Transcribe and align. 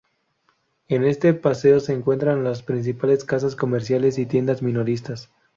En 0.87 1.03
este 1.03 1.35
paseo 1.35 1.79
se 1.79 1.93
encuentran 1.93 2.43
las 2.43 2.63
principales 2.63 3.23
casas 3.23 3.55
comerciales 3.55 4.17
y 4.17 4.25
tiendas 4.25 4.63
minoristas. 4.63 5.29